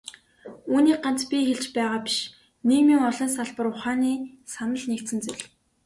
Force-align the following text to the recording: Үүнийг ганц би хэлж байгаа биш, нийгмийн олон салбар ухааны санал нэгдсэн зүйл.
Үүнийг 0.73 0.99
ганц 1.05 1.21
би 1.29 1.37
хэлж 1.49 1.65
байгаа 1.75 1.99
биш, 2.05 2.17
нийгмийн 2.67 3.01
олон 3.09 3.29
салбар 3.33 3.67
ухааны 3.71 4.13
санал 4.53 4.83
нэгдсэн 4.89 5.19
зүйл. 5.25 5.43